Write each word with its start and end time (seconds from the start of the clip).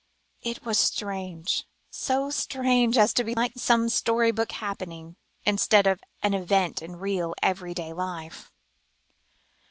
It 0.41 0.65
was 0.65 0.79
strange, 0.79 1.67
so 1.91 2.31
strange 2.31 2.97
as 2.97 3.13
to 3.13 3.23
be 3.23 3.35
like 3.35 3.51
some 3.55 3.87
story 3.87 4.31
book 4.31 4.51
happening, 4.53 5.15
instead 5.45 5.85
of 5.85 6.01
an 6.23 6.33
event 6.33 6.81
in 6.81 6.95
real, 6.95 7.35
everyday 7.43 7.93
life! 7.93 8.51